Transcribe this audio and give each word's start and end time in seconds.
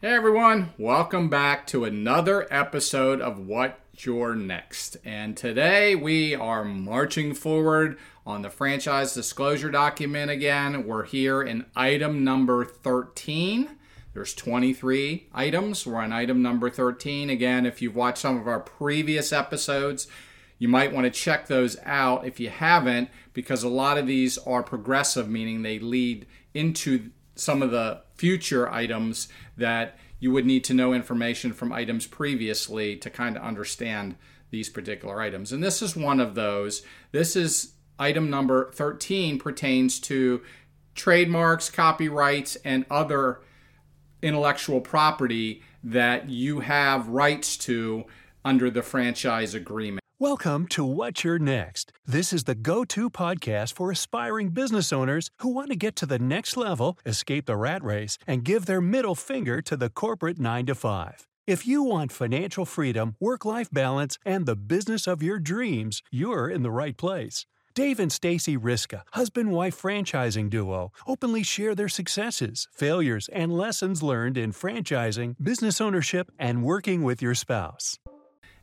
Hey 0.00 0.14
everyone, 0.14 0.74
welcome 0.78 1.28
back 1.28 1.66
to 1.66 1.82
another 1.82 2.46
episode 2.52 3.20
of 3.20 3.40
What's 3.40 4.06
Your 4.06 4.36
Next. 4.36 4.96
And 5.04 5.36
today 5.36 5.96
we 5.96 6.36
are 6.36 6.64
marching 6.64 7.34
forward 7.34 7.98
on 8.24 8.42
the 8.42 8.48
franchise 8.48 9.12
disclosure 9.12 9.72
document 9.72 10.30
again. 10.30 10.86
We're 10.86 11.02
here 11.02 11.42
in 11.42 11.66
item 11.74 12.22
number 12.22 12.64
13. 12.64 13.70
There's 14.14 14.34
23 14.34 15.30
items. 15.34 15.84
We're 15.84 15.96
on 15.96 16.12
item 16.12 16.42
number 16.42 16.70
13. 16.70 17.28
Again, 17.28 17.66
if 17.66 17.82
you've 17.82 17.96
watched 17.96 18.18
some 18.18 18.38
of 18.38 18.46
our 18.46 18.60
previous 18.60 19.32
episodes, 19.32 20.06
you 20.60 20.68
might 20.68 20.92
want 20.92 21.06
to 21.06 21.10
check 21.10 21.48
those 21.48 21.76
out 21.84 22.24
if 22.24 22.38
you 22.38 22.50
haven't, 22.50 23.10
because 23.32 23.64
a 23.64 23.68
lot 23.68 23.98
of 23.98 24.06
these 24.06 24.38
are 24.38 24.62
progressive, 24.62 25.28
meaning 25.28 25.62
they 25.62 25.80
lead 25.80 26.24
into 26.54 27.10
some 27.38 27.62
of 27.62 27.70
the 27.70 28.00
future 28.14 28.70
items 28.70 29.28
that 29.56 29.96
you 30.20 30.32
would 30.32 30.46
need 30.46 30.64
to 30.64 30.74
know 30.74 30.92
information 30.92 31.52
from 31.52 31.72
items 31.72 32.06
previously 32.06 32.96
to 32.96 33.08
kind 33.08 33.36
of 33.36 33.42
understand 33.42 34.16
these 34.50 34.68
particular 34.68 35.20
items. 35.20 35.52
And 35.52 35.62
this 35.62 35.82
is 35.82 35.94
one 35.94 36.20
of 36.20 36.34
those. 36.34 36.82
This 37.12 37.36
is 37.36 37.72
item 37.98 38.30
number 38.30 38.70
13 38.72 39.38
pertains 39.38 40.00
to 40.00 40.42
trademarks, 40.94 41.70
copyrights, 41.70 42.56
and 42.64 42.84
other 42.90 43.40
intellectual 44.22 44.80
property 44.80 45.62
that 45.84 46.28
you 46.28 46.60
have 46.60 47.08
rights 47.08 47.56
to 47.56 48.04
under 48.44 48.70
the 48.70 48.82
franchise 48.82 49.54
agreement. 49.54 50.02
Welcome 50.20 50.66
to 50.70 50.84
What's 50.84 51.22
Your 51.22 51.38
Next. 51.38 51.92
This 52.04 52.32
is 52.32 52.42
the 52.42 52.56
go 52.56 52.84
to 52.86 53.08
podcast 53.08 53.74
for 53.74 53.92
aspiring 53.92 54.48
business 54.48 54.92
owners 54.92 55.30
who 55.38 55.48
want 55.48 55.70
to 55.70 55.76
get 55.76 55.94
to 55.94 56.06
the 56.06 56.18
next 56.18 56.56
level, 56.56 56.98
escape 57.06 57.46
the 57.46 57.54
rat 57.54 57.84
race, 57.84 58.18
and 58.26 58.42
give 58.42 58.66
their 58.66 58.80
middle 58.80 59.14
finger 59.14 59.62
to 59.62 59.76
the 59.76 59.88
corporate 59.88 60.40
9 60.40 60.66
to 60.66 60.74
5. 60.74 61.28
If 61.46 61.68
you 61.68 61.84
want 61.84 62.10
financial 62.10 62.64
freedom, 62.64 63.14
work 63.20 63.44
life 63.44 63.70
balance, 63.70 64.18
and 64.26 64.44
the 64.44 64.56
business 64.56 65.06
of 65.06 65.22
your 65.22 65.38
dreams, 65.38 66.02
you're 66.10 66.50
in 66.50 66.64
the 66.64 66.72
right 66.72 66.96
place. 66.96 67.46
Dave 67.72 68.00
and 68.00 68.10
Stacy 68.10 68.56
Riska, 68.56 69.02
husband 69.12 69.52
wife 69.52 69.80
franchising 69.80 70.50
duo, 70.50 70.90
openly 71.06 71.44
share 71.44 71.76
their 71.76 71.88
successes, 71.88 72.66
failures, 72.72 73.28
and 73.32 73.56
lessons 73.56 74.02
learned 74.02 74.36
in 74.36 74.50
franchising, 74.50 75.36
business 75.40 75.80
ownership, 75.80 76.32
and 76.40 76.64
working 76.64 77.04
with 77.04 77.22
your 77.22 77.36
spouse. 77.36 78.00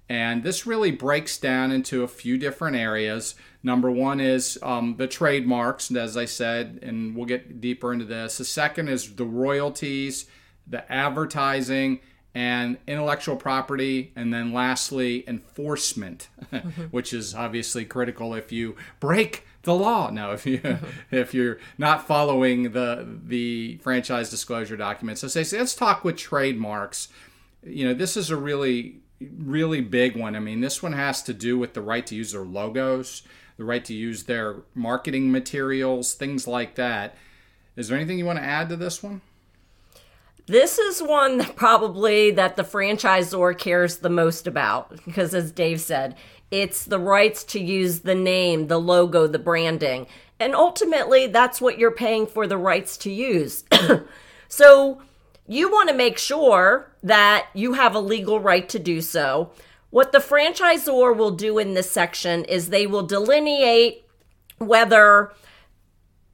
And 0.08 0.44
this 0.44 0.66
really 0.66 0.92
breaks 0.92 1.38
down 1.38 1.72
into 1.72 2.04
a 2.04 2.08
few 2.08 2.38
different 2.38 2.78
areas. 2.78 3.36
Number 3.64 3.90
one 3.90 4.20
is 4.20 4.60
um, 4.62 4.98
the 4.98 5.08
trademarks, 5.08 5.90
as 5.92 6.16
I 6.16 6.26
said, 6.26 6.80
and 6.84 7.16
we'll 7.16 7.26
get 7.26 7.60
deeper 7.60 7.92
into 7.92 8.06
this. 8.06 8.38
The 8.38 8.46
second 8.46 8.88
is 8.90 9.16
the 9.16 9.26
royalties, 9.26 10.28
the 10.68 10.90
advertising, 10.92 12.02
and 12.36 12.78
intellectual 12.86 13.36
property. 13.36 14.12
And 14.16 14.32
then 14.32 14.54
lastly, 14.54 15.28
enforcement, 15.28 16.30
which 16.92 17.12
is 17.12 17.34
obviously 17.34 17.86
critical 17.86 18.36
if 18.36 18.52
you 18.52 18.76
break 19.00 19.48
the 19.64 19.74
law. 19.74 20.12
Now, 20.12 20.32
if 20.32 20.46
you 20.46 20.62
if 21.12 21.34
you're 21.34 21.58
not 21.80 22.08
following 22.08 22.74
the 22.74 23.08
the 23.26 23.78
franchise 23.78 24.30
disclosure 24.30 24.78
documents, 24.78 25.22
so 25.22 25.28
say, 25.28 25.58
let's 25.58 25.74
talk 25.74 26.04
with 26.04 26.18
trademarks. 26.18 27.08
You 27.64 27.86
know, 27.86 27.94
this 27.96 28.16
is 28.16 28.30
a 28.30 28.38
really 28.38 29.00
really 29.20 29.82
big 29.82 30.18
one. 30.18 30.36
I 30.36 30.40
mean, 30.40 30.62
this 30.62 30.84
one 30.84 30.94
has 30.94 31.24
to 31.24 31.34
do 31.34 31.58
with 31.58 31.74
the 31.74 31.82
right 31.82 32.06
to 32.08 32.16
use 32.16 32.32
their 32.32 32.46
logos, 32.46 33.24
the 33.58 33.64
right 33.64 33.84
to 33.86 33.94
use 33.94 34.24
their 34.24 34.58
marketing 34.74 35.32
materials, 35.32 36.14
things 36.14 36.48
like 36.48 36.76
that. 36.76 37.16
Is 37.76 37.88
there 37.88 37.98
anything 37.98 38.18
you 38.18 38.26
want 38.26 38.40
to 38.40 38.46
add 38.46 38.70
to 38.70 38.76
this 38.76 39.02
one? 39.04 39.22
This 40.48 40.78
is 40.78 41.02
one 41.02 41.40
that 41.40 41.56
probably 41.56 42.30
that 42.32 42.56
the 42.56 42.64
franchisor 42.64 43.58
cares 43.58 43.98
the 43.98 44.10
most 44.10 44.46
about 44.46 45.04
because 45.04 45.34
as 45.34 45.52
Dave 45.52 45.82
said, 45.82 46.16
it's 46.52 46.86
the 46.86 47.00
rights 47.00 47.44
to 47.46 47.60
use 47.60 48.02
the 48.02 48.16
name, 48.16 48.68
the 48.68 48.80
logo, 48.80 49.26
the 49.26 49.40
branding. 49.40 50.06
And 50.40 50.54
ultimately, 50.54 51.28
that's 51.28 51.60
what 51.60 51.80
you're 51.80 51.92
paying 51.92 52.28
for 52.28 52.46
the 52.46 52.58
rights 52.58 52.98
to 52.98 53.12
use. 53.12 53.64
so, 54.48 55.02
you 55.48 55.70
want 55.70 55.90
to 55.90 55.96
make 55.96 56.18
sure 56.18 56.92
that 57.04 57.48
you 57.54 57.74
have 57.74 57.96
a 57.96 58.00
legal 58.00 58.40
right 58.40 58.68
to 58.70 58.80
do 58.80 59.02
so. 59.02 59.52
What 59.90 60.12
the 60.12 60.18
franchisor 60.18 61.16
will 61.16 61.32
do 61.32 61.58
in 61.58 61.74
this 61.74 61.90
section 61.90 62.44
is 62.46 62.70
they 62.70 62.88
will 62.88 63.06
delineate 63.06 64.06
whether 64.58 65.32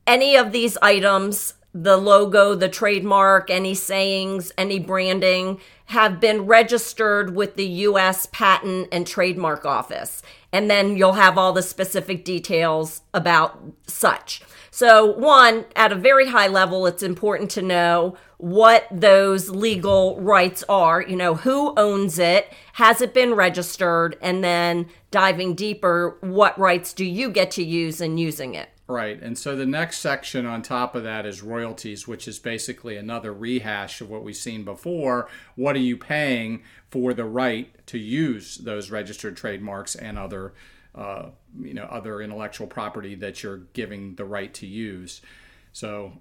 any 0.07 0.35
of 0.35 0.51
these 0.51 0.77
items, 0.81 1.55
the 1.73 1.97
logo, 1.97 2.55
the 2.55 2.69
trademark, 2.69 3.49
any 3.49 3.75
sayings, 3.75 4.51
any 4.57 4.79
branding, 4.79 5.59
have 5.85 6.19
been 6.19 6.45
registered 6.45 7.35
with 7.35 7.55
the 7.55 7.67
US 7.67 8.27
Patent 8.31 8.87
and 8.91 9.05
Trademark 9.05 9.65
Office. 9.65 10.23
And 10.53 10.69
then 10.69 10.97
you'll 10.97 11.13
have 11.13 11.37
all 11.37 11.53
the 11.53 11.61
specific 11.61 12.25
details 12.25 13.01
about 13.13 13.61
such. 13.87 14.41
So, 14.73 15.05
one, 15.05 15.65
at 15.75 15.91
a 15.91 15.95
very 15.95 16.29
high 16.29 16.47
level, 16.47 16.85
it's 16.87 17.03
important 17.03 17.51
to 17.51 17.61
know 17.61 18.17
what 18.37 18.87
those 18.89 19.49
legal 19.49 20.19
rights 20.19 20.63
are. 20.67 21.01
You 21.01 21.15
know, 21.15 21.35
who 21.35 21.73
owns 21.77 22.17
it? 22.17 22.51
Has 22.73 23.01
it 23.01 23.13
been 23.13 23.33
registered? 23.33 24.17
And 24.21 24.43
then 24.43 24.87
diving 25.11 25.55
deeper, 25.55 26.17
what 26.21 26.57
rights 26.57 26.93
do 26.93 27.05
you 27.05 27.29
get 27.29 27.51
to 27.51 27.63
use 27.63 28.01
in 28.01 28.17
using 28.17 28.55
it? 28.55 28.70
Right. 28.91 29.21
And 29.21 29.37
so 29.37 29.55
the 29.55 29.65
next 29.65 29.99
section 29.99 30.45
on 30.45 30.61
top 30.61 30.95
of 30.95 31.03
that 31.03 31.25
is 31.25 31.41
royalties, 31.41 32.09
which 32.09 32.27
is 32.27 32.39
basically 32.39 32.97
another 32.97 33.31
rehash 33.31 34.01
of 34.01 34.09
what 34.09 34.21
we've 34.21 34.35
seen 34.35 34.65
before. 34.65 35.29
What 35.55 35.77
are 35.77 35.79
you 35.79 35.95
paying 35.95 36.63
for 36.89 37.13
the 37.13 37.23
right 37.23 37.73
to 37.87 37.97
use 37.97 38.57
those 38.57 38.91
registered 38.91 39.37
trademarks 39.37 39.95
and 39.95 40.19
other 40.19 40.53
uh, 40.93 41.27
you 41.57 41.73
know 41.73 41.85
other 41.85 42.21
intellectual 42.21 42.67
property 42.67 43.15
that 43.15 43.41
you're 43.41 43.61
giving 43.73 44.15
the 44.15 44.25
right 44.25 44.53
to 44.55 44.67
use. 44.67 45.21
So 45.71 46.11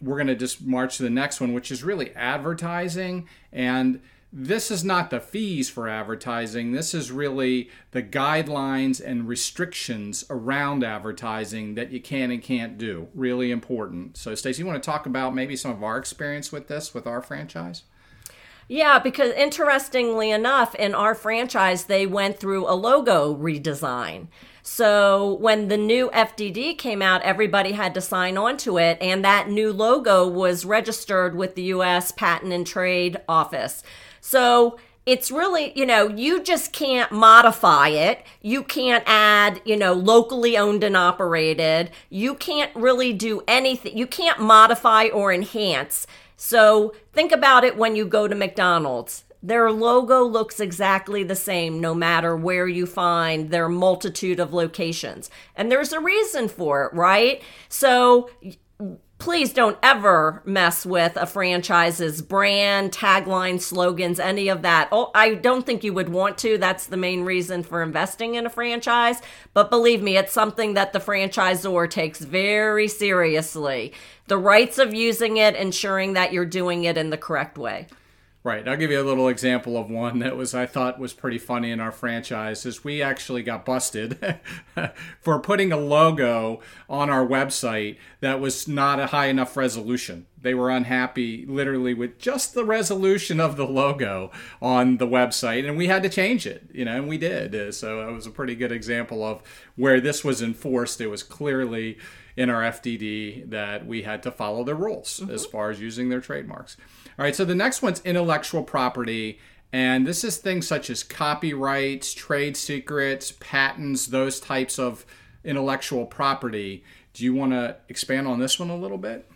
we're 0.00 0.16
going 0.16 0.28
to 0.28 0.36
just 0.36 0.62
march 0.62 0.98
to 0.98 1.02
the 1.02 1.10
next 1.10 1.40
one, 1.40 1.52
which 1.54 1.72
is 1.72 1.82
really 1.82 2.14
advertising. 2.14 3.28
And 3.52 4.00
this 4.38 4.70
is 4.70 4.84
not 4.84 5.08
the 5.08 5.18
fees 5.18 5.70
for 5.70 5.88
advertising. 5.88 6.72
This 6.72 6.92
is 6.92 7.10
really 7.10 7.70
the 7.92 8.02
guidelines 8.02 9.02
and 9.02 9.26
restrictions 9.26 10.26
around 10.28 10.84
advertising 10.84 11.74
that 11.76 11.90
you 11.90 12.02
can 12.02 12.30
and 12.30 12.42
can't 12.42 12.76
do. 12.76 13.08
Really 13.14 13.50
important. 13.50 14.18
So, 14.18 14.34
Stacey, 14.34 14.60
you 14.60 14.66
want 14.66 14.82
to 14.82 14.86
talk 14.86 15.06
about 15.06 15.34
maybe 15.34 15.56
some 15.56 15.70
of 15.70 15.82
our 15.82 15.96
experience 15.96 16.52
with 16.52 16.68
this 16.68 16.92
with 16.92 17.06
our 17.06 17.22
franchise? 17.22 17.84
Yeah, 18.68 18.98
because 18.98 19.32
interestingly 19.32 20.30
enough, 20.30 20.74
in 20.74 20.94
our 20.94 21.14
franchise, 21.14 21.84
they 21.84 22.04
went 22.04 22.38
through 22.38 22.68
a 22.68 22.74
logo 22.74 23.34
redesign. 23.34 24.26
So 24.62 25.34
when 25.40 25.68
the 25.68 25.78
new 25.78 26.10
FDD 26.10 26.76
came 26.76 27.00
out, 27.00 27.22
everybody 27.22 27.72
had 27.72 27.94
to 27.94 28.02
sign 28.02 28.36
on 28.36 28.58
to 28.58 28.76
it, 28.76 28.98
and 29.00 29.24
that 29.24 29.48
new 29.48 29.72
logo 29.72 30.28
was 30.28 30.66
registered 30.66 31.36
with 31.36 31.54
the 31.54 31.62
US 31.62 32.12
Patent 32.12 32.52
and 32.52 32.66
Trade 32.66 33.16
Office. 33.28 33.82
So 34.26 34.78
it's 35.04 35.30
really, 35.30 35.72
you 35.78 35.86
know, 35.86 36.08
you 36.08 36.42
just 36.42 36.72
can't 36.72 37.12
modify 37.12 37.88
it. 37.88 38.24
You 38.42 38.62
can't 38.62 39.04
add, 39.06 39.60
you 39.64 39.76
know, 39.76 39.92
locally 39.92 40.56
owned 40.56 40.82
and 40.84 40.96
operated. 40.96 41.90
You 42.10 42.34
can't 42.34 42.74
really 42.74 43.12
do 43.12 43.42
anything. 43.46 43.96
You 43.96 44.06
can't 44.06 44.40
modify 44.40 45.06
or 45.06 45.32
enhance 45.32 46.06
so 46.36 46.94
think 47.12 47.32
about 47.32 47.64
it 47.64 47.76
when 47.76 47.96
you 47.96 48.06
go 48.06 48.28
to 48.28 48.34
McDonald's. 48.34 49.24
Their 49.42 49.70
logo 49.70 50.22
looks 50.24 50.60
exactly 50.60 51.22
the 51.22 51.36
same 51.36 51.80
no 51.80 51.94
matter 51.94 52.36
where 52.36 52.66
you 52.66 52.86
find 52.86 53.50
their 53.50 53.68
multitude 53.68 54.40
of 54.40 54.52
locations. 54.52 55.30
And 55.54 55.70
there's 55.70 55.92
a 55.92 56.00
reason 56.00 56.48
for 56.48 56.84
it, 56.84 56.94
right? 56.94 57.42
So 57.68 58.30
please 59.18 59.52
don't 59.52 59.78
ever 59.82 60.42
mess 60.44 60.84
with 60.84 61.16
a 61.16 61.26
franchise's 61.26 62.20
brand, 62.22 62.92
tagline, 62.92 63.60
slogans, 63.60 64.20
any 64.20 64.48
of 64.48 64.62
that. 64.62 64.88
Oh, 64.92 65.10
I 65.14 65.34
don't 65.34 65.64
think 65.64 65.82
you 65.82 65.92
would 65.94 66.08
want 66.08 66.38
to. 66.38 66.58
That's 66.58 66.86
the 66.86 66.96
main 66.96 67.24
reason 67.24 67.62
for 67.62 67.82
investing 67.82 68.34
in 68.34 68.46
a 68.46 68.50
franchise. 68.50 69.20
But 69.54 69.70
believe 69.70 70.02
me, 70.02 70.16
it's 70.16 70.32
something 70.32 70.74
that 70.74 70.92
the 70.92 71.00
franchisor 71.00 71.88
takes 71.90 72.20
very 72.20 72.88
seriously. 72.88 73.92
The 74.26 74.38
rights 74.38 74.78
of 74.78 74.92
using 74.94 75.38
it, 75.38 75.56
ensuring 75.56 76.12
that 76.12 76.32
you're 76.32 76.44
doing 76.44 76.84
it 76.84 76.98
in 76.98 77.10
the 77.10 77.16
correct 77.16 77.56
way. 77.56 77.86
Right. 78.46 78.68
I'll 78.68 78.76
give 78.76 78.92
you 78.92 79.00
a 79.00 79.02
little 79.02 79.26
example 79.26 79.76
of 79.76 79.90
one 79.90 80.20
that 80.20 80.36
was 80.36 80.54
I 80.54 80.66
thought 80.66 81.00
was 81.00 81.12
pretty 81.12 81.36
funny 81.36 81.72
in 81.72 81.80
our 81.80 81.90
franchise 81.90 82.64
is 82.64 82.84
we 82.84 83.02
actually 83.02 83.42
got 83.42 83.64
busted 83.64 84.38
for 85.20 85.40
putting 85.40 85.72
a 85.72 85.76
logo 85.76 86.60
on 86.88 87.10
our 87.10 87.26
website 87.26 87.96
that 88.20 88.38
was 88.38 88.68
not 88.68 89.00
a 89.00 89.08
high 89.08 89.26
enough 89.26 89.56
resolution. 89.56 90.26
They 90.40 90.54
were 90.54 90.70
unhappy 90.70 91.44
literally 91.44 91.92
with 91.92 92.20
just 92.20 92.54
the 92.54 92.64
resolution 92.64 93.40
of 93.40 93.56
the 93.56 93.66
logo 93.66 94.30
on 94.62 94.98
the 94.98 95.08
website 95.08 95.66
and 95.66 95.76
we 95.76 95.88
had 95.88 96.04
to 96.04 96.08
change 96.08 96.46
it, 96.46 96.70
you 96.72 96.84
know, 96.84 96.98
and 96.98 97.08
we 97.08 97.18
did. 97.18 97.74
So 97.74 98.08
it 98.08 98.12
was 98.12 98.28
a 98.28 98.30
pretty 98.30 98.54
good 98.54 98.70
example 98.70 99.24
of 99.24 99.42
where 99.74 100.00
this 100.00 100.22
was 100.22 100.40
enforced. 100.40 101.00
It 101.00 101.08
was 101.08 101.24
clearly 101.24 101.98
in 102.36 102.50
our 102.50 102.62
FDD 102.62 103.50
that 103.50 103.86
we 103.86 104.02
had 104.02 104.22
to 104.24 104.30
follow 104.30 104.62
the 104.62 104.74
rules 104.74 105.20
mm-hmm. 105.20 105.32
as 105.32 105.46
far 105.46 105.70
as 105.70 105.80
using 105.80 106.08
their 106.08 106.20
trademarks. 106.20 106.76
All 107.18 107.24
right, 107.24 107.34
so 107.34 107.44
the 107.44 107.54
next 107.54 107.82
one's 107.82 108.02
intellectual 108.04 108.62
property. 108.62 109.38
And 109.72 110.06
this 110.06 110.22
is 110.22 110.36
things 110.36 110.66
such 110.66 110.90
as 110.90 111.02
copyrights, 111.02 112.14
trade 112.14 112.56
secrets, 112.56 113.32
patents, 113.40 114.06
those 114.06 114.38
types 114.38 114.78
of 114.78 115.04
intellectual 115.44 116.06
property. 116.06 116.84
Do 117.14 117.24
you 117.24 117.34
want 117.34 117.52
to 117.52 117.76
expand 117.88 118.28
on 118.28 118.38
this 118.38 118.58
one 118.58 118.70
a 118.70 118.76
little 118.76 118.98
bit? 118.98 119.28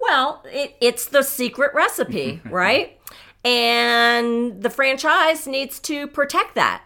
Well, 0.00 0.42
it, 0.46 0.76
it's 0.80 1.06
the 1.06 1.22
secret 1.22 1.72
recipe, 1.74 2.40
right? 2.50 2.98
And 3.44 4.62
the 4.62 4.70
franchise 4.70 5.46
needs 5.46 5.78
to 5.80 6.06
protect 6.08 6.56
that. 6.56 6.82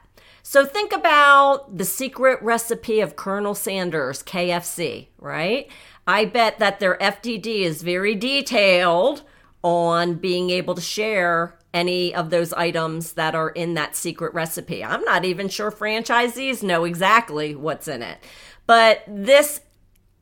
So 0.51 0.67
think 0.67 0.93
about 0.93 1.79
the 1.79 1.85
secret 1.85 2.43
recipe 2.43 2.99
of 2.99 3.15
Colonel 3.15 3.55
Sanders, 3.55 4.21
KFC, 4.21 5.07
right? 5.17 5.71
I 6.09 6.25
bet 6.25 6.59
that 6.59 6.81
their 6.81 6.99
FDD 6.99 7.61
is 7.61 7.83
very 7.83 8.17
detailed 8.17 9.23
on 9.63 10.15
being 10.15 10.51
able 10.51 10.75
to 10.75 10.81
share 10.81 11.57
any 11.73 12.13
of 12.13 12.31
those 12.31 12.53
items 12.55 13.13
that 13.13 13.37
are 13.37 13.51
in 13.51 13.75
that 13.75 13.95
secret 13.95 14.35
recipe. 14.35 14.83
I'm 14.83 15.05
not 15.05 15.25
even 15.25 15.49
sure 15.49 15.71
franchisees 15.71 16.65
know 16.65 16.83
exactly 16.83 17.55
what's 17.55 17.87
in 17.87 18.03
it. 18.03 18.19
But 18.67 19.05
this 19.07 19.61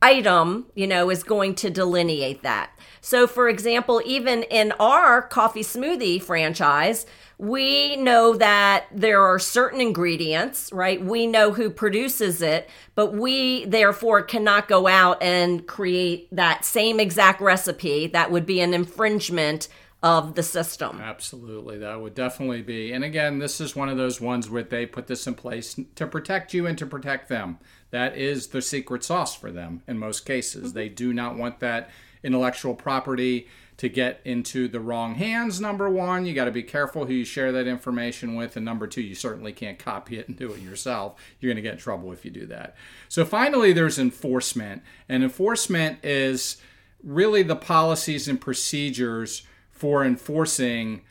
item, 0.01 0.67
you 0.75 0.87
know, 0.87 1.11
is 1.11 1.23
going 1.23 1.55
to 1.57 1.71
delineate 1.71 2.43
that. 2.43 2.71
So, 3.01 3.27
for 3.27 3.49
example, 3.49 4.03
even 4.05 4.43
in 4.45 4.73
our 4.73 5.23
coffee 5.23 5.63
smoothie 5.63 6.23
franchise, 6.23 7.07
we 7.39 7.95
know 7.97 8.35
that 8.35 8.87
there 8.93 9.23
are 9.23 9.39
certain 9.39 9.81
ingredients, 9.81 10.73
right? 10.73 11.03
We 11.03 11.27
know 11.27 11.53
who 11.53 11.71
produces 11.71 12.43
it, 12.43 12.69
but 12.97 13.15
we 13.15 13.65
therefore 13.65 14.23
cannot 14.23 14.67
go 14.67 14.89
out 14.89 15.23
and 15.23 15.65
create 15.67 16.29
that 16.33 16.65
same 16.65 16.99
exact 16.99 17.41
recipe. 17.41 18.09
That 18.09 18.33
would 18.33 18.45
be 18.45 18.61
an 18.61 18.75
infringement 18.75 19.69
of 20.03 20.35
the 20.35 20.43
system. 20.43 21.01
Absolutely, 21.01 21.79
that 21.79 22.01
would 22.01 22.15
definitely 22.15 22.63
be. 22.63 22.93
And 22.93 23.03
again, 23.03 23.39
this 23.39 23.61
is 23.61 23.75
one 23.75 23.89
of 23.89 23.97
those 23.97 24.21
ones 24.21 24.49
where 24.49 24.63
they 24.63 24.87
put 24.87 25.09
this 25.09 25.27
in 25.27 25.35
place 25.35 25.79
to 25.97 26.07
protect 26.07 26.55
you 26.55 26.67
and 26.67 26.79
to 26.79 26.87
protect 26.87 27.29
them. 27.29 27.59
That 27.91 28.17
is 28.17 28.49
the 28.49 28.63
secret 28.63 29.03
sauce 29.03 29.35
for 29.35 29.51
them 29.51 29.83
in 29.89 29.99
most 29.99 30.25
cases. 30.25 30.69
Mm-hmm. 30.69 30.79
They 30.79 30.89
do 30.89 31.13
not 31.13 31.37
want 31.37 31.61
that 31.61 31.91
intellectual 32.23 32.75
property 32.75 33.49
to 33.79 33.89
get 33.89 34.21
into 34.25 34.67
the 34.67 34.81
wrong 34.81 35.15
hands. 35.15 35.61
Number 35.61 35.89
one, 35.89 36.27
you 36.27 36.35
got 36.35 36.47
to 36.47 36.51
be 36.51 36.65
careful 36.65 37.07
who 37.07 37.15
you 37.15 37.25
share 37.25 37.53
that 37.53 37.69
information 37.69 38.35
with. 38.35 38.57
And 38.57 38.65
number 38.65 38.89
two, 38.89 39.03
you 39.03 39.15
certainly 39.15 39.53
can't 39.53 39.79
copy 39.79 40.19
it 40.19 40.29
and 40.29 40.37
do 40.37 40.53
it 40.53 40.61
yourself. 40.61 41.15
You're 41.41 41.51
going 41.51 41.63
to 41.63 41.63
get 41.63 41.75
in 41.75 41.79
trouble 41.79 42.13
if 42.13 42.25
you 42.25 42.31
do 42.33 42.47
that. 42.47 42.75
So 43.09 43.25
finally, 43.25 43.73
there's 43.73 43.99
enforcement. 43.99 44.83
And 45.09 45.23
enforcement 45.23 46.05
is 46.05 46.57
really 47.05 47.45
the 47.45 47.57
policies 47.57 48.27
and 48.27 48.41
procedures 48.41 49.43
for 49.79 50.05
enforcing 50.05 51.03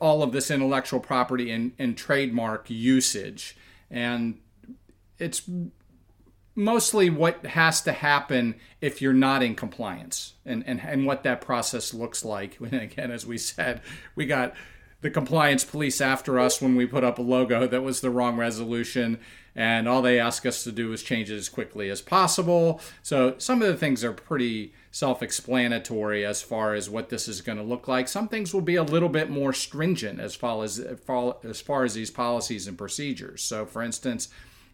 all 0.00 0.22
of 0.22 0.32
this 0.32 0.50
intellectual 0.50 1.00
property 1.00 1.50
and, 1.50 1.72
and 1.78 1.96
trademark 1.96 2.68
usage. 2.68 3.56
And 3.90 4.38
it's 5.18 5.48
mostly 6.54 7.08
what 7.08 7.46
has 7.46 7.80
to 7.82 7.92
happen 7.92 8.56
if 8.80 9.00
you're 9.00 9.12
not 9.12 9.42
in 9.42 9.54
compliance 9.54 10.34
and, 10.44 10.62
and, 10.66 10.80
and 10.80 11.06
what 11.06 11.22
that 11.22 11.40
process 11.40 11.94
looks 11.94 12.24
like. 12.24 12.58
And 12.60 12.74
again, 12.74 13.10
as 13.10 13.26
we 13.26 13.38
said, 13.38 13.80
we 14.14 14.26
got 14.26 14.54
the 15.02 15.10
compliance 15.10 15.64
police 15.64 16.00
after 16.00 16.38
us 16.38 16.62
when 16.62 16.76
we 16.76 16.86
put 16.86 17.04
up 17.04 17.18
a 17.18 17.22
logo 17.22 17.66
that 17.66 17.82
was 17.82 18.00
the 18.00 18.10
wrong 18.10 18.36
resolution. 18.36 19.18
And 19.54 19.86
all 19.86 20.00
they 20.00 20.18
ask 20.18 20.46
us 20.46 20.64
to 20.64 20.72
do 20.72 20.92
is 20.92 21.02
change 21.02 21.30
it 21.30 21.36
as 21.36 21.50
quickly 21.50 21.90
as 21.90 22.00
possible. 22.00 22.80
So 23.02 23.34
some 23.36 23.60
of 23.60 23.68
the 23.68 23.76
things 23.76 24.02
are 24.02 24.12
pretty 24.12 24.72
self 24.90 25.22
explanatory 25.22 26.24
as 26.24 26.40
far 26.40 26.74
as 26.74 26.88
what 26.88 27.10
this 27.10 27.28
is 27.28 27.42
going 27.42 27.58
to 27.58 27.64
look 27.64 27.86
like. 27.86 28.08
Some 28.08 28.28
things 28.28 28.54
will 28.54 28.62
be 28.62 28.76
a 28.76 28.82
little 28.82 29.10
bit 29.10 29.28
more 29.28 29.52
stringent 29.52 30.20
as 30.20 30.34
far 30.34 30.64
as, 30.64 30.78
as 30.78 31.60
far 31.60 31.84
as 31.84 31.94
these 31.94 32.10
policies 32.10 32.66
and 32.66 32.78
procedures. 32.78 33.42
So, 33.42 33.66
for 33.66 33.82
instance, 33.82 34.28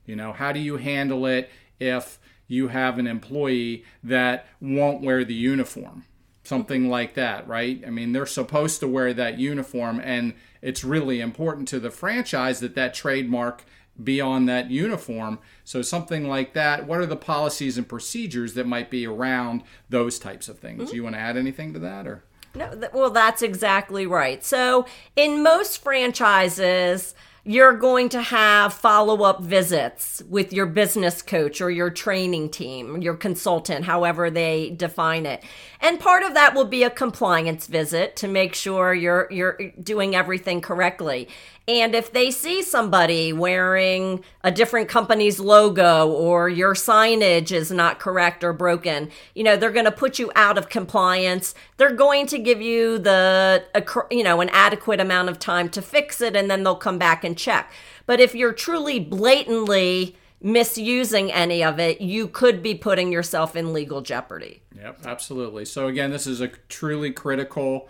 you 0.07 0.15
know, 0.15 0.33
how 0.33 0.53
do 0.53 0.61
you 0.61 0.77
handle 0.77 1.27
it 1.27 1.51
if 1.81 2.21
you 2.47 2.69
have 2.69 2.99
an 2.99 3.07
employee 3.07 3.85
that 4.05 4.47
won't 4.61 5.03
wear 5.03 5.25
the 5.25 5.35
uniform? 5.35 6.05
Something 6.49 6.89
like 6.89 7.13
that, 7.13 7.47
right? 7.47 7.83
I 7.87 7.91
mean, 7.91 8.13
they're 8.13 8.25
supposed 8.25 8.81
to 8.81 8.89
wear 8.89 9.13
that 9.13 9.39
uniform, 9.39 10.01
and 10.03 10.33
it's 10.63 10.83
really 10.83 11.21
important 11.21 11.69
to 11.69 11.79
the 11.79 11.91
franchise 11.91 12.61
that 12.61 12.75
that 12.75 12.95
trademark 12.95 13.67
be 14.03 14.19
on 14.19 14.47
that 14.47 14.71
uniform. 14.71 15.41
So, 15.65 15.83
something 15.83 16.27
like 16.27 16.55
that. 16.55 16.87
What 16.87 17.01
are 17.01 17.07
the 17.07 17.17
policies 17.17 17.77
and 17.77 17.87
procedures 17.87 18.55
that 18.55 18.67
might 18.67 18.89
be 18.89 19.07
around 19.07 19.63
those 19.91 20.19
types 20.19 20.49
of 20.49 20.59
things? 20.59 20.85
Mm-hmm. 20.85 20.91
Do 20.91 20.97
you 20.97 21.03
want 21.03 21.17
to 21.17 21.21
add 21.21 21.37
anything 21.37 21.75
to 21.75 21.79
that, 21.81 22.07
or? 22.07 22.25
No, 22.55 22.89
well, 22.95 23.11
that's 23.11 23.43
exactly 23.43 24.07
right. 24.07 24.43
So, 24.43 24.87
in 25.17 25.43
most 25.43 25.83
franchises, 25.83 27.15
you're 27.49 27.79
going 27.79 28.11
to 28.11 28.21
have 28.21 28.75
follow 28.75 29.23
up 29.23 29.41
visits 29.43 30.23
with 30.29 30.53
your 30.53 30.67
business 30.67 31.23
coach 31.23 31.63
or 31.63 31.71
your 31.71 31.89
training 31.89 32.51
team, 32.51 33.01
your 33.01 33.15
consultant, 33.15 33.87
however 33.87 34.31
they 34.31 34.69
define 34.69 35.25
it. 35.25 35.43
And 35.81 35.99
part 35.99 36.23
of 36.25 36.35
that 36.35 36.55
will 36.55 36.67
be 36.67 36.83
a 36.83 36.91
compliance 36.91 37.67
visit 37.67 38.17
to 38.17 38.29
make 38.29 38.55
sure 38.55 38.93
you're 38.93 39.29
you're 39.31 39.57
doing 39.83 40.15
everything 40.15 40.61
correctly. 40.61 41.27
And 41.69 41.95
if 41.95 42.13
they 42.15 42.31
see 42.31 42.63
somebody 42.63 43.31
wearing 43.31 44.25
a 44.43 44.51
different 44.51 44.89
company's 44.89 45.39
logo 45.39 46.09
or 46.09 46.49
your 46.49 46.73
signage 46.73 47.53
is 47.53 47.71
not 47.71 47.99
correct 47.99 48.43
or 48.43 48.55
broken, 48.55 49.11
you 49.35 49.45
know, 49.45 49.55
they're 49.59 49.71
going 49.71 49.85
to 49.85 49.93
put 49.93 50.19
you 50.19 50.33
out 50.35 50.57
of 50.57 50.71
compliance. 50.71 51.55
They're 51.77 51.95
going 51.95 52.27
to 52.29 52.39
give 52.39 52.63
you 52.63 52.99
the, 52.99 53.65
you 54.11 54.25
know, 54.25 54.41
an 54.41 54.49
adequate 54.49 54.99
amount 54.99 55.29
of 55.29 55.39
time 55.39 55.69
to 55.71 55.83
fix 55.83 56.23
it 56.23 56.35
and 56.35 56.51
then 56.51 56.63
they'll 56.63 56.75
come 56.75 56.99
back 56.99 57.23
and 57.23 57.38
check. 57.39 57.73
But 58.07 58.21
if 58.21 58.35
you're 58.35 58.53
truly 58.53 59.01
blatantly 59.01 60.17
misusing 60.41 61.33
any 61.33 61.65
of 61.65 61.81
it, 61.81 62.01
you 62.01 62.29
could 62.29 62.63
be 62.63 62.75
putting 62.75 63.11
yourself 63.11 63.57
in 63.57 63.73
legal 63.73 64.03
jeopardy. 64.03 64.63
Yep, 64.77 65.07
absolutely. 65.07 65.65
So, 65.65 65.89
again, 65.89 66.11
this 66.11 66.27
is 66.27 66.41
a 66.41 66.49
truly 66.49 67.13
critical 67.13 67.89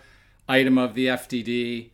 item 0.48 0.78
of 0.78 0.94
the 0.94 1.06
FDD 1.06 1.90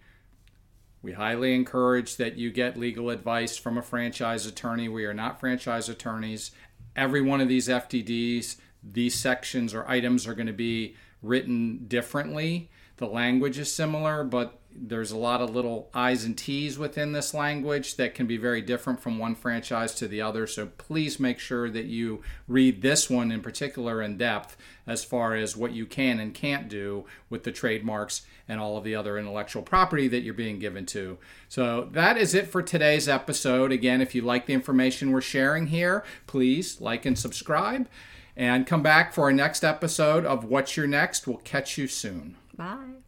we 1.05 1.12
highly 1.12 1.55
encourage 1.55 2.17
that 2.17 2.39
you 2.39 2.51
get 2.51 2.79
legal 2.79 3.11
advice 3.11 3.59
from 3.59 3.77
a 3.77 3.83
franchise 3.83 4.47
attorney. 4.47 4.89
We 4.89 5.05
are 5.05 5.12
not 5.12 5.39
franchise 5.39 5.91
attorneys. 5.91 6.51
Every 6.97 7.21
one 7.21 7.43
of 7.43 7.49
these 7.49 7.69
FDDs, 7.69 8.56
these 8.83 9.15
sections 9.15 9.75
or 9.75 9.87
items 9.87 10.27
are 10.27 10.33
going 10.35 10.47
to 10.47 10.55
be 10.55 10.97
written 11.21 11.85
differently. 11.89 12.71
The 12.97 13.06
language 13.06 13.59
is 13.59 13.71
similar, 13.71 14.25
but 14.25 14.59
there's 14.76 15.12
a 15.12 15.17
lot 15.17 15.41
of 15.41 15.55
little 15.55 15.88
I's 15.94 16.25
and 16.25 16.37
T's 16.37 16.79
within 16.79 17.13
this 17.13 17.32
language 17.32 17.96
that 17.96 18.15
can 18.15 18.27
be 18.27 18.37
very 18.37 18.60
different 18.60 19.01
from 19.01 19.19
one 19.19 19.34
franchise 19.34 19.94
to 19.96 20.08
the 20.08 20.20
other. 20.20 20.46
So 20.46 20.67
please 20.67 21.20
make 21.20 21.39
sure 21.39 21.70
that 21.70 21.87
you 21.87 22.22
read 22.49 22.82
this 22.82 23.08
one 23.08 23.31
in 23.31 23.41
particular 23.41 24.03
in 24.03 24.17
depth 24.17 24.56
as 24.87 25.05
far 25.05 25.34
as 25.34 25.56
what 25.56 25.72
you 25.72 25.87
can 25.87 26.19
and 26.19 26.34
can't 26.34 26.69
do 26.69 27.06
with 27.31 27.44
the 27.44 27.53
trademarks 27.53 28.22
and 28.49 28.60
all 28.60 28.77
of 28.77 28.84
the 28.84 28.94
other 28.94 29.19
intellectual 29.19 29.63
property 29.63 30.08
that 30.08 30.22
you're 30.22 30.34
being 30.34 30.58
given 30.58 30.84
to. 30.87 31.19
So 31.49 31.89
that 31.93 32.17
is 32.17 32.34
it 32.34 32.49
for 32.49 32.63
today's 32.63 33.08
episode. 33.08 33.72
Again, 33.72 34.01
if 34.01 34.15
you 34.15 34.22
like 34.22 34.46
the 34.46 34.55
information 34.55 35.13
we're 35.13 35.20
sharing 35.20 35.69
here, 35.69 36.05
please 36.27 36.81
like 36.81 37.06
and 37.06 37.19
subscribe 37.19 37.89
and 38.37 38.67
come 38.67 38.82
back 38.82 39.13
for 39.13 39.25
our 39.25 39.32
next 39.32 39.65
episode 39.65 40.27
of 40.27 40.44
What's 40.44 40.77
Your 40.77 40.87
Next. 40.87 41.27
We'll 41.27 41.37
catch 41.39 41.79
you 41.79 41.87
soon. 41.87 42.37
Bye. 42.56 43.04